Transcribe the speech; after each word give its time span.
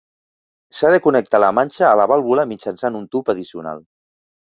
S'ha 0.77 0.89
de 0.93 1.01
connectar 1.07 1.41
la 1.43 1.49
manxa 1.57 1.85
a 1.89 1.91
la 2.01 2.07
vàlvula 2.13 2.45
mitjançant 2.53 2.99
un 3.01 3.05
tub 3.17 3.31
addicional. 3.35 3.85